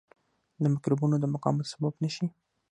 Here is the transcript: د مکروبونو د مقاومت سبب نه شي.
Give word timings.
د 0.61 0.63
مکروبونو 0.73 1.15
د 1.19 1.25
مقاومت 1.33 1.65
سبب 1.73 1.93
نه 2.03 2.09
شي. 2.15 2.27